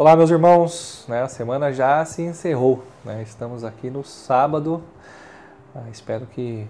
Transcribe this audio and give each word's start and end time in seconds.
Olá, 0.00 0.14
meus 0.14 0.30
irmãos. 0.30 1.04
Né, 1.08 1.22
a 1.22 1.26
semana 1.26 1.72
já 1.72 2.04
se 2.04 2.22
encerrou. 2.22 2.84
Né? 3.04 3.20
Estamos 3.20 3.64
aqui 3.64 3.90
no 3.90 4.04
sábado. 4.04 4.80
Ah, 5.74 5.88
espero 5.90 6.24
que 6.24 6.68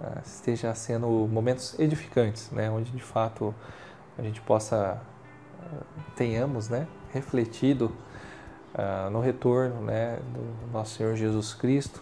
ah, 0.00 0.20
esteja 0.24 0.72
sendo 0.76 1.08
momentos 1.08 1.76
edificantes, 1.76 2.52
né? 2.52 2.70
onde 2.70 2.92
de 2.92 3.02
fato 3.02 3.52
a 4.16 4.22
gente 4.22 4.40
possa 4.40 4.96
ah, 5.60 5.82
tenhamos, 6.14 6.68
né, 6.68 6.86
refletido 7.12 7.90
ah, 8.72 9.08
no 9.10 9.18
retorno, 9.18 9.80
né, 9.80 10.20
do 10.32 10.72
nosso 10.72 10.94
Senhor 10.94 11.16
Jesus 11.16 11.52
Cristo 11.52 12.00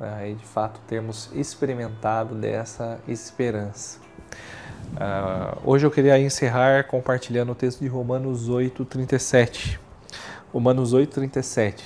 ah, 0.00 0.26
e 0.26 0.34
de 0.34 0.44
fato 0.44 0.80
termos 0.88 1.30
experimentado 1.32 2.34
dessa 2.34 2.98
esperança. 3.06 4.00
Uh, 4.92 5.56
hoje 5.64 5.86
eu 5.86 5.90
queria 5.90 6.18
encerrar 6.18 6.84
compartilhando 6.84 7.52
o 7.52 7.54
texto 7.54 7.80
de 7.80 7.86
Romanos 7.86 8.48
8, 8.48 8.84
37. 8.84 9.80
Romanos 10.52 10.92
8, 10.92 11.12
37 11.12 11.84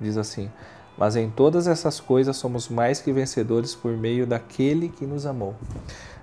diz 0.00 0.16
assim: 0.16 0.50
Mas 0.96 1.16
em 1.16 1.28
todas 1.28 1.66
essas 1.66 1.98
coisas 1.98 2.36
somos 2.36 2.68
mais 2.68 3.00
que 3.00 3.12
vencedores 3.12 3.74
por 3.74 3.92
meio 3.96 4.26
daquele 4.26 4.88
que 4.88 5.04
nos 5.04 5.26
amou. 5.26 5.54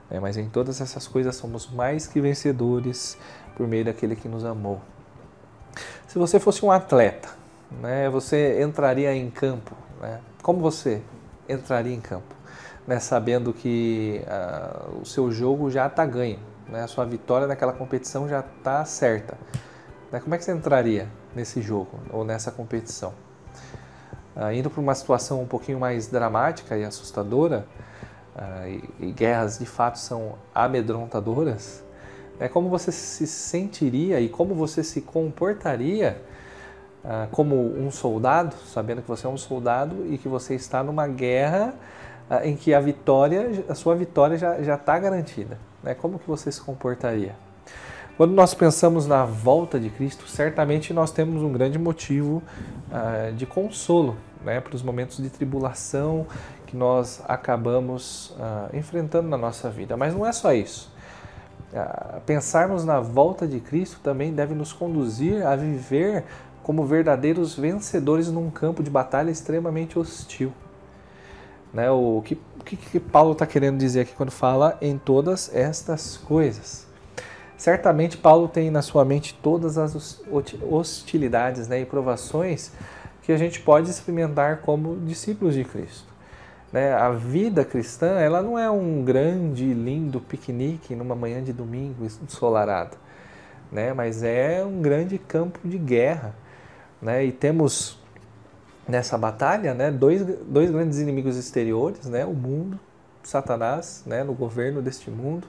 É, 0.09 0.19
mas 0.19 0.37
em 0.37 0.49
todas 0.49 0.81
essas 0.81 1.07
coisas 1.07 1.35
somos 1.35 1.69
mais 1.69 2.07
que 2.07 2.19
vencedores 2.19 3.17
por 3.55 3.67
meio 3.67 3.85
daquele 3.85 4.15
que 4.15 4.27
nos 4.27 4.43
amou. 4.43 4.81
Se 6.07 6.17
você 6.17 6.39
fosse 6.39 6.65
um 6.65 6.71
atleta, 6.71 7.29
né, 7.81 8.09
você 8.09 8.61
entraria 8.61 9.13
em 9.15 9.29
campo. 9.29 9.75
Né? 10.01 10.19
Como 10.41 10.59
você 10.59 11.01
entraria 11.47 11.93
em 11.93 12.01
campo? 12.01 12.40
Né, 12.87 12.99
sabendo 12.99 13.53
que 13.53 14.23
uh, 14.25 15.01
o 15.01 15.05
seu 15.05 15.31
jogo 15.31 15.69
já 15.69 15.87
está 15.87 16.05
ganho, 16.05 16.39
né, 16.67 16.83
a 16.83 16.87
sua 16.87 17.05
vitória 17.05 17.47
naquela 17.47 17.73
competição 17.73 18.27
já 18.27 18.39
está 18.39 18.83
certa. 18.85 19.37
Né, 20.11 20.19
como 20.19 20.33
é 20.33 20.37
que 20.37 20.43
você 20.43 20.51
entraria 20.51 21.07
nesse 21.35 21.61
jogo 21.61 21.99
ou 22.11 22.23
nessa 22.23 22.51
competição? 22.51 23.13
Uh, 24.35 24.51
indo 24.53 24.69
para 24.69 24.81
uma 24.81 24.95
situação 24.95 25.41
um 25.41 25.47
pouquinho 25.47 25.79
mais 25.79 26.07
dramática 26.07 26.77
e 26.77 26.83
assustadora, 26.83 27.65
uh, 28.35 28.67
e, 28.67 29.07
e, 29.07 29.11
guerras 29.11 29.59
de 29.59 29.65
fato 29.65 29.99
são 29.99 30.35
amedrontadoras, 30.55 31.83
né, 32.39 32.47
como 32.47 32.69
você 32.69 32.91
se 32.91 33.27
sentiria 33.27 34.19
e 34.19 34.27
como 34.27 34.55
você 34.55 34.83
se 34.83 35.01
comportaria 35.01 36.21
como 37.31 37.55
um 37.55 37.89
soldado, 37.89 38.55
sabendo 38.71 39.01
que 39.01 39.07
você 39.07 39.25
é 39.25 39.29
um 39.29 39.35
soldado 39.35 40.05
e 40.13 40.19
que 40.19 40.27
você 40.27 40.53
está 40.53 40.83
numa 40.83 41.07
guerra 41.07 41.73
em 42.43 42.55
que 42.55 42.73
a 42.73 42.79
vitória, 42.79 43.65
a 43.67 43.75
sua 43.75 43.95
vitória 43.95 44.37
já 44.37 44.75
está 44.75 44.97
garantida. 44.97 45.57
Né? 45.83 45.93
Como 45.93 46.19
que 46.19 46.27
você 46.27 46.51
se 46.51 46.61
comportaria? 46.61 47.35
Quando 48.17 48.33
nós 48.33 48.53
pensamos 48.53 49.07
na 49.07 49.25
volta 49.25 49.79
de 49.79 49.89
Cristo, 49.89 50.27
certamente 50.27 50.93
nós 50.93 51.11
temos 51.11 51.41
um 51.41 51.51
grande 51.51 51.79
motivo 51.79 52.43
uh, 52.91 53.33
de 53.33 53.45
consolo 53.45 54.15
né, 54.43 54.59
para 54.61 54.75
os 54.75 54.83
momentos 54.83 55.17
de 55.17 55.29
tribulação 55.29 56.27
que 56.67 56.77
nós 56.77 57.21
acabamos 57.27 58.29
uh, 58.31 58.75
enfrentando 58.75 59.27
na 59.27 59.37
nossa 59.37 59.69
vida. 59.69 59.97
Mas 59.97 60.13
não 60.13 60.25
é 60.25 60.31
só 60.31 60.53
isso. 60.53 60.93
Uh, 61.73 62.21
pensarmos 62.21 62.85
na 62.85 62.99
volta 62.99 63.47
de 63.47 63.59
Cristo 63.59 63.99
também 64.03 64.33
deve 64.33 64.53
nos 64.53 64.71
conduzir 64.71 65.43
a 65.45 65.55
viver 65.55 66.23
como 66.61 66.85
verdadeiros 66.85 67.55
vencedores 67.55 68.29
num 68.29 68.51
campo 68.51 68.83
de 68.83 68.89
batalha 68.91 69.31
extremamente 69.31 69.97
hostil. 69.97 70.53
Né? 71.73 71.89
O 71.89 72.21
que, 72.23 72.35
o 72.59 72.63
que, 72.63 72.75
que 72.75 72.99
Paulo 72.99 73.31
está 73.31 73.45
querendo 73.45 73.77
dizer 73.77 74.01
aqui 74.01 74.13
quando 74.13 74.31
fala 74.31 74.77
em 74.81 74.97
todas 74.97 75.53
estas 75.53 76.17
coisas? 76.17 76.87
Certamente 77.57 78.17
Paulo 78.17 78.47
tem 78.47 78.71
na 78.71 78.81
sua 78.81 79.05
mente 79.05 79.37
todas 79.41 79.77
as 79.77 80.21
hostilidades 80.67 81.67
né, 81.67 81.81
e 81.81 81.85
provações 81.85 82.71
que 83.21 83.31
a 83.31 83.37
gente 83.37 83.59
pode 83.61 83.89
experimentar 83.89 84.61
como 84.61 84.97
discípulos 85.05 85.53
de 85.53 85.63
Cristo. 85.63 86.11
Né? 86.73 86.91
A 86.93 87.11
vida 87.11 87.63
cristã 87.63 88.19
ela 88.19 88.41
não 88.41 88.57
é 88.57 88.69
um 88.69 89.03
grande 89.03 89.73
lindo 89.73 90.19
piquenique 90.19 90.95
numa 90.95 91.15
manhã 91.15 91.43
de 91.43 91.53
domingo 91.53 92.03
ensolarada, 92.03 92.97
né? 93.71 93.93
mas 93.93 94.23
é 94.23 94.65
um 94.65 94.81
grande 94.81 95.19
campo 95.19 95.59
de 95.63 95.77
guerra. 95.77 96.33
Né? 96.99 97.25
E 97.25 97.31
temos 97.31 98.00
nessa 98.91 99.17
batalha, 99.17 99.73
né, 99.73 99.89
dois, 99.89 100.21
dois 100.45 100.69
grandes 100.69 100.99
inimigos 100.99 101.37
exteriores, 101.37 102.05
né, 102.07 102.25
o 102.25 102.33
mundo, 102.33 102.77
Satanás, 103.23 104.03
né, 104.05 104.21
no 104.21 104.33
governo 104.33 104.81
deste 104.81 105.09
mundo, 105.09 105.47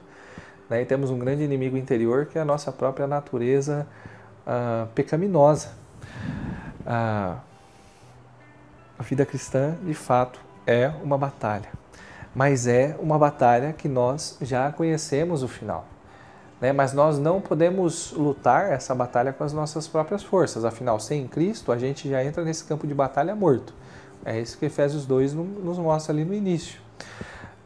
né, 0.69 0.81
e 0.81 0.85
temos 0.85 1.09
um 1.09 1.19
grande 1.19 1.43
inimigo 1.43 1.75
interior 1.75 2.25
que 2.25 2.37
é 2.37 2.41
a 2.41 2.45
nossa 2.45 2.71
própria 2.71 3.05
natureza 3.05 3.85
uh, 4.47 4.87
pecaminosa. 4.95 5.71
Uh, 6.85 7.37
a 8.97 9.03
vida 9.03 9.25
cristã, 9.25 9.75
de 9.83 9.93
fato, 9.93 10.39
é 10.65 10.87
uma 11.03 11.17
batalha, 11.17 11.69
mas 12.33 12.65
é 12.65 12.95
uma 12.97 13.19
batalha 13.19 13.73
que 13.73 13.89
nós 13.89 14.37
já 14.41 14.71
conhecemos 14.71 15.43
o 15.43 15.49
final 15.49 15.92
né? 16.63 16.71
mas 16.71 16.93
nós 16.93 17.19
não 17.19 17.41
podemos 17.41 18.13
lutar 18.13 18.71
essa 18.71 18.95
batalha 18.95 19.33
com 19.33 19.43
as 19.43 19.51
nossas 19.51 19.85
próprias 19.85 20.23
forças. 20.23 20.63
Afinal, 20.63 20.97
sem 20.97 21.27
Cristo, 21.27 21.73
a 21.73 21.77
gente 21.77 22.09
já 22.09 22.23
entra 22.23 22.41
nesse 22.45 22.63
campo 22.63 22.87
de 22.87 22.93
batalha 22.93 23.35
morto. 23.35 23.73
É 24.23 24.39
isso 24.39 24.57
que 24.57 24.65
Efésios 24.65 25.05
2 25.05 25.33
nos 25.33 25.77
mostra 25.77 26.13
ali 26.13 26.23
no 26.23 26.33
início. 26.33 26.79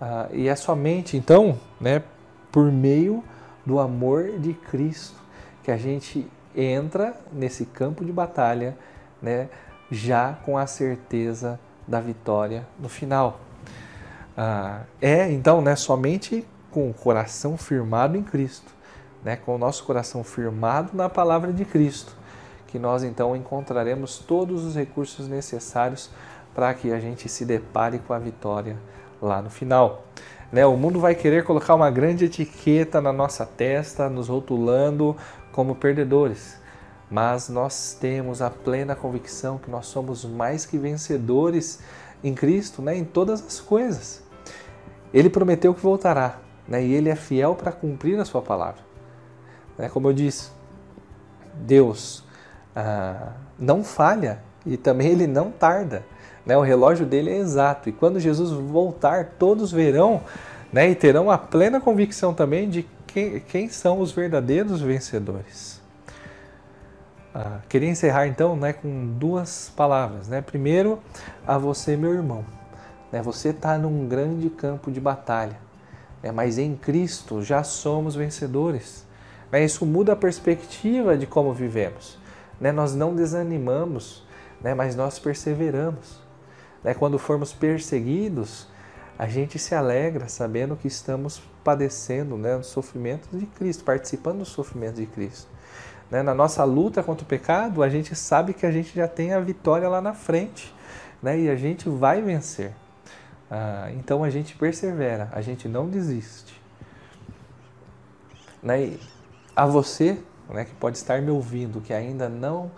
Ah, 0.02 0.28
e 0.32 0.48
é 0.48 0.56
somente, 0.56 1.16
então, 1.16 1.60
né, 1.80 2.02
por 2.52 2.72
meio 2.72 3.24
do 3.64 3.80
amor 3.80 4.40
de 4.40 4.54
Cristo 4.54 5.16
que 5.62 5.70
a 5.70 5.78
gente 5.78 6.28
entra 6.56 7.16
nesse 7.32 7.68
campo 7.68 8.04
de 8.04 8.12
batalha 8.12 8.76
né, 9.22 9.48
já 9.92 10.40
com 10.44 10.58
a 10.58 10.66
certeza 10.66 11.60
da 11.88 12.00
vitória 12.00 12.66
no 12.80 12.90
final. 12.90 13.42
Ah, 14.36 14.82
é, 15.00 15.32
então, 15.32 15.62
né, 15.62 15.76
somente 15.76 16.44
com 16.72 16.90
o 16.90 16.94
coração 16.96 17.58
firmado 17.58 18.18
em 18.18 18.24
Cristo 18.24 18.77
né, 19.28 19.36
com 19.36 19.54
o 19.54 19.58
nosso 19.58 19.84
coração 19.84 20.24
firmado 20.24 20.92
na 20.96 21.10
palavra 21.10 21.52
de 21.52 21.66
Cristo, 21.66 22.16
que 22.66 22.80
nós 22.80 23.04
então 23.04 23.36
encontraremos 23.36 24.20
todos 24.20 24.64
os 24.64 24.74
recursos 24.74 25.28
necessários 25.28 26.10
para 26.56 26.74
que 26.74 26.94
a 26.94 27.00
gente 27.02 27.28
se 27.28 27.44
depare 27.44 28.00
com 28.00 28.14
a 28.14 28.20
vitória 28.20 28.78
lá 29.22 29.42
no 29.42 29.50
final. 29.50 30.06
Né, 30.50 30.66
o 30.66 30.78
mundo 30.78 30.98
vai 31.02 31.14
querer 31.14 31.44
colocar 31.44 31.76
uma 31.76 31.92
grande 31.92 32.24
etiqueta 32.24 33.02
na 33.02 33.12
nossa 33.12 33.46
testa, 33.46 34.10
nos 34.10 34.30
rotulando 34.30 35.14
como 35.52 35.76
perdedores. 35.76 36.58
Mas 37.12 37.50
nós 37.50 37.98
temos 38.00 38.42
a 38.42 38.50
plena 38.50 38.96
convicção 38.96 39.58
que 39.58 39.70
nós 39.70 39.88
somos 39.88 40.24
mais 40.24 40.66
que 40.66 40.78
vencedores 40.78 41.82
em 42.24 42.34
Cristo, 42.34 42.82
né, 42.82 42.96
em 42.96 43.04
todas 43.04 43.46
as 43.46 43.60
coisas. 43.60 44.24
Ele 45.14 45.30
prometeu 45.30 45.74
que 45.74 45.82
voltará, 45.82 46.40
né, 46.66 46.82
e 46.82 46.94
ele 46.94 47.10
é 47.10 47.16
fiel 47.18 47.56
para 47.56 47.74
cumprir 47.74 48.18
a 48.22 48.24
sua 48.24 48.42
palavra. 48.42 48.88
Né? 49.78 49.90
Como 49.90 50.08
eu 50.08 50.14
disse, 50.14 50.50
Deus 51.54 52.24
ah, 52.76 53.34
não 53.58 53.84
falha 53.84 54.40
e 54.66 54.78
também 54.78 55.10
ele 55.10 55.28
não 55.28 55.52
tarda. 55.52 56.04
Né? 56.46 56.58
O 56.58 56.62
relógio 56.62 57.06
dele 57.06 57.32
é 57.32 57.38
exato. 57.38 57.90
E 57.90 57.92
quando 57.92 58.20
Jesus 58.20 58.52
voltar, 58.52 59.34
todos 59.40 59.72
verão 59.72 60.22
né? 60.72 60.90
e 60.90 60.96
terão 60.96 61.30
a 61.32 61.38
plena 61.38 61.80
convicção 61.80 62.34
também 62.34 62.70
de 62.70 62.88
quem, 63.06 63.40
quem 63.40 63.70
são 63.70 64.00
os 64.00 64.12
verdadeiros 64.12 64.82
vencedores. 64.82 65.82
Ah, 67.34 67.60
queria 67.70 67.90
encerrar 67.90 68.28
então 68.28 68.56
né, 68.56 68.74
com 68.74 69.14
duas 69.18 69.72
palavras. 69.76 70.28
Né? 70.28 70.42
Primeiro, 70.42 71.00
a 71.46 71.58
você, 71.58 71.96
meu 71.96 72.14
irmão. 72.14 72.44
Né? 73.12 73.22
Você 73.22 73.50
está 73.50 73.78
num 73.78 74.08
grande 74.08 74.50
campo 74.50 74.92
de 74.92 75.00
batalha, 75.00 75.58
né? 76.22 76.32
mas 76.32 76.58
em 76.58 76.76
Cristo 76.76 77.42
já 77.42 77.64
somos 77.64 78.16
vencedores. 78.16 79.07
Né? 79.52 79.64
Isso 79.64 79.86
muda 79.86 80.14
a 80.14 80.16
perspectiva 80.16 81.18
de 81.18 81.26
como 81.26 81.54
vivemos. 81.54 82.18
Né? 82.60 82.72
Nós 82.72 82.96
não 82.96 83.16
desanimamos, 83.16 84.24
né? 84.62 84.74
mas 84.74 84.96
nós 84.96 85.20
perseveramos. 85.20 86.20
Né? 86.84 86.94
Quando 86.94 87.18
formos 87.18 87.54
perseguidos, 87.54 88.68
a 89.18 89.28
gente 89.28 89.58
se 89.58 89.74
alegra 89.74 90.28
sabendo 90.28 90.76
que 90.76 90.88
estamos 90.88 91.42
padecendo 91.64 92.38
né, 92.38 92.56
os 92.56 92.68
sofrimentos 92.68 93.28
de 93.32 93.46
Cristo, 93.46 93.84
participando 93.84 94.40
dos 94.40 94.50
sofrimentos 94.50 95.00
de 95.00 95.06
Cristo. 95.06 95.50
Né? 96.10 96.22
Na 96.22 96.34
nossa 96.34 96.64
luta 96.64 97.04
contra 97.04 97.24
o 97.24 97.28
pecado, 97.28 97.84
a 97.84 97.90
gente 97.90 98.16
sabe 98.16 98.54
que 98.54 98.66
a 98.66 98.72
gente 98.72 98.96
já 98.96 99.08
tem 99.08 99.34
a 99.34 99.40
vitória 99.40 99.90
lá 99.90 100.02
na 100.02 100.14
frente 100.14 100.74
né? 101.22 101.40
e 101.40 101.50
a 101.50 101.56
gente 101.56 101.90
vai 101.90 102.22
vencer. 102.22 102.72
Ah, 103.50 103.90
então 103.94 104.24
a 104.24 104.30
gente 104.30 104.56
persevera, 104.56 105.30
a 105.32 105.42
gente 105.42 105.68
não 105.68 105.88
desiste. 105.90 106.62
Né? 108.62 108.98
A 109.58 109.66
você, 109.66 110.20
né, 110.48 110.66
que 110.66 110.76
pode 110.76 110.98
estar 110.98 111.20
me 111.20 111.32
ouvindo, 111.32 111.82
que 111.82 111.92
ainda 111.92 112.30
não 112.30 112.70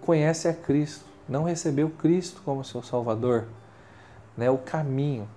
conhece 0.00 0.48
a 0.48 0.54
Cristo, 0.54 1.04
não 1.28 1.44
recebeu 1.44 1.90
Cristo 1.90 2.40
como 2.42 2.64
seu 2.64 2.82
Salvador, 2.82 3.44
né, 4.34 4.50
o 4.50 4.56
caminho 4.56 5.28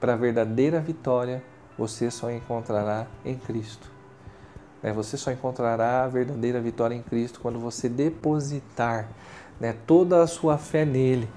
para 0.00 0.14
a 0.14 0.16
verdadeira 0.16 0.80
vitória 0.80 1.40
você 1.78 2.10
só 2.10 2.32
encontrará 2.32 3.06
em 3.24 3.36
Cristo. 3.36 3.88
Né? 4.82 4.92
Você 4.92 5.16
só 5.16 5.30
encontrará 5.30 6.02
a 6.02 6.08
verdadeira 6.08 6.60
vitória 6.60 6.96
em 6.96 7.02
Cristo 7.02 7.38
quando 7.38 7.60
você 7.60 7.88
depositar 7.88 9.08
né, 9.60 9.76
toda 9.86 10.20
a 10.20 10.26
sua 10.26 10.58
fé 10.58 10.84
nele 10.84 11.28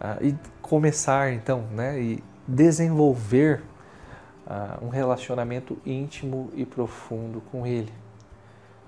uh, 0.00 0.24
e 0.24 0.36
começar 0.60 1.32
então 1.32 1.62
né, 1.72 2.00
e 2.00 2.24
desenvolver 2.46 3.64
uh, 4.46 4.84
um 4.84 4.90
relacionamento 4.90 5.76
íntimo 5.84 6.52
e 6.54 6.64
profundo 6.64 7.40
com 7.50 7.66
ele. 7.66 8.01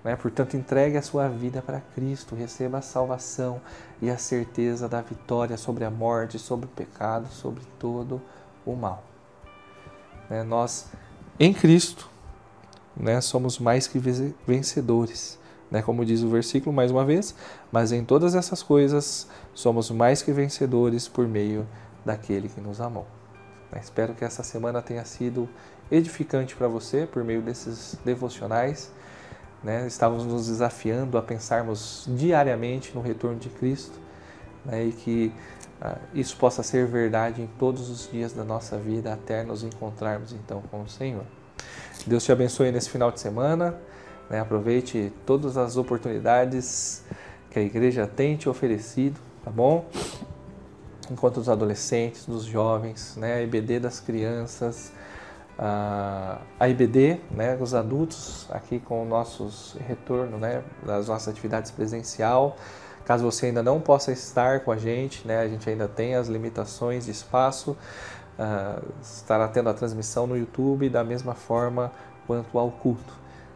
Né? 0.04 0.14
Portanto, 0.14 0.54
entregue 0.56 0.98
a 0.98 1.02
sua 1.02 1.28
vida 1.28 1.62
para 1.62 1.80
Cristo, 1.80 2.34
receba 2.34 2.78
a 2.78 2.82
salvação 2.82 3.60
e 4.02 4.10
a 4.10 4.18
certeza 4.18 4.86
da 4.86 5.00
vitória 5.00 5.56
sobre 5.56 5.84
a 5.84 5.90
morte, 5.90 6.38
sobre 6.38 6.66
o 6.66 6.68
pecado, 6.68 7.26
sobre 7.28 7.64
todo 7.78 8.20
o 8.66 8.76
mal. 8.76 9.02
Né? 10.28 10.42
Nós, 10.42 10.88
em 11.40 11.54
Cristo, 11.54 12.08
né, 12.94 13.20
somos 13.20 13.58
mais 13.58 13.88
que 13.88 13.98
vencedores. 14.46 15.42
Né, 15.70 15.82
como 15.82 16.04
diz 16.04 16.22
o 16.22 16.28
versículo 16.28 16.72
mais 16.72 16.90
uma 16.92 17.04
vez, 17.04 17.34
mas 17.72 17.90
em 17.90 18.04
todas 18.04 18.36
essas 18.36 18.62
coisas 18.62 19.26
somos 19.54 19.90
mais 19.90 20.22
que 20.22 20.30
vencedores 20.30 21.08
por 21.08 21.26
meio 21.26 21.66
daquele 22.04 22.48
que 22.48 22.60
nos 22.60 22.80
amou. 22.80 23.06
Né, 23.72 23.80
espero 23.82 24.14
que 24.14 24.24
essa 24.24 24.44
semana 24.44 24.80
tenha 24.82 25.04
sido 25.04 25.48
edificante 25.90 26.54
para 26.54 26.68
você 26.68 27.08
por 27.10 27.24
meio 27.24 27.42
desses 27.42 27.96
devocionais. 28.04 28.92
Né, 29.64 29.87
estávamos 29.87 30.26
nos 30.26 30.46
desafiando 30.46 31.16
a 31.16 31.22
pensarmos 31.22 32.05
diariamente 32.06 32.94
no 32.94 33.00
retorno 33.00 33.38
de 33.38 33.49
Cristo 33.49 33.99
né, 34.62 34.84
e 34.84 34.93
que 34.93 35.32
uh, 35.81 35.99
isso 36.12 36.37
possa 36.37 36.62
ser 36.62 36.87
verdade 36.87 37.40
em 37.40 37.46
todos 37.58 37.88
os 37.88 38.11
dias 38.12 38.34
da 38.34 38.44
nossa 38.44 38.76
vida 38.76 39.11
até 39.11 39.43
nos 39.43 39.64
encontrarmos 39.64 40.34
então 40.34 40.62
com 40.70 40.82
o 40.82 40.88
Senhor. 40.88 41.25
Deus 42.06 42.22
te 42.22 42.31
abençoe 42.31 42.70
nesse 42.70 42.90
final 42.90 43.11
de 43.11 43.20
semana. 43.20 43.75
Né? 44.28 44.40
Aproveite 44.40 45.12
todas 45.25 45.56
as 45.56 45.76
oportunidades 45.76 47.02
que 47.50 47.58
a 47.58 47.62
igreja 47.62 48.06
tem 48.06 48.37
te 48.37 48.49
oferecido, 48.49 49.19
tá 49.44 49.50
bom? 49.50 49.87
Enquanto 51.11 51.37
os 51.38 51.49
adolescentes, 51.49 52.26
dos 52.26 52.44
jovens, 52.44 53.16
né? 53.16 53.43
IBD 53.44 53.78
das 53.78 54.00
crianças, 54.00 54.93
a 55.58 56.68
IBD, 56.68 57.20
né? 57.30 57.56
os 57.60 57.74
adultos 57.74 58.46
aqui 58.50 58.80
com 58.80 59.02
o 59.02 59.04
nosso 59.04 59.78
retorno 59.86 60.36
né? 60.36 60.62
das 60.84 61.08
nossas 61.08 61.28
atividades 61.28 61.70
presencial. 61.70 62.56
Caso 63.04 63.24
você 63.24 63.46
ainda 63.46 63.62
não 63.62 63.80
possa 63.80 64.10
estar 64.12 64.60
com 64.60 64.72
a 64.72 64.76
gente, 64.76 65.26
né? 65.26 65.40
a 65.40 65.48
gente 65.48 65.68
ainda 65.68 65.86
tem 65.86 66.14
as 66.14 66.26
limitações 66.28 67.04
de 67.04 67.10
espaço, 67.10 67.76
uh, 68.38 68.82
estará 69.00 69.46
tendo 69.46 69.68
a 69.68 69.74
transmissão 69.74 70.26
no 70.26 70.36
YouTube 70.36 70.88
da 70.88 71.04
mesma 71.04 71.34
forma 71.34 71.92
quanto 72.26 72.58
ao 72.58 72.70
culto. 72.70 73.14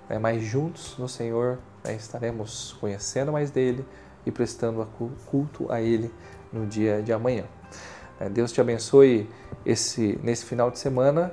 Né? 0.09 0.19
Mas 0.19 0.43
juntos 0.43 0.97
no 0.99 1.09
Senhor 1.09 1.59
né, 1.83 1.95
estaremos 1.95 2.77
conhecendo 2.79 3.33
mais 3.33 3.51
dele 3.51 3.85
e 4.25 4.31
prestando 4.31 4.87
culto 5.27 5.73
a 5.73 5.81
ele 5.81 6.13
no 6.53 6.67
dia 6.67 7.03
de 7.03 7.13
amanhã. 7.13 7.45
É, 8.21 8.29
Deus 8.29 8.53
te 8.53 8.61
abençoe 8.61 9.29
esse, 9.65 10.19
nesse 10.23 10.45
final 10.45 10.71
de 10.71 10.79
semana 10.79 11.33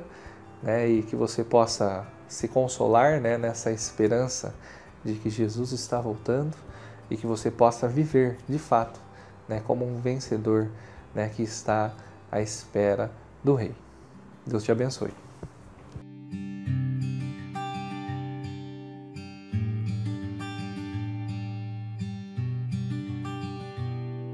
né, 0.65 0.89
e 0.89 1.03
que 1.03 1.15
você 1.15 1.43
possa 1.43 2.05
se 2.27 2.47
consolar 2.47 3.21
né, 3.21 3.37
nessa 3.37 3.71
esperança 3.71 4.53
de 5.03 5.13
que 5.13 5.29
Jesus 5.29 5.71
está 5.71 6.01
voltando 6.01 6.57
e 7.09 7.15
que 7.15 7.27
você 7.27 7.51
possa 7.51 7.87
viver 7.87 8.37
de 8.49 8.57
fato 8.57 8.99
né, 9.47 9.61
como 9.65 9.85
um 9.85 10.01
vencedor 10.01 10.67
né, 11.13 11.29
que 11.29 11.43
está 11.43 11.93
à 12.31 12.41
espera 12.41 13.11
do 13.43 13.53
Rei. 13.53 13.75
Deus 14.45 14.63
te 14.63 14.71
abençoe. 14.71 15.24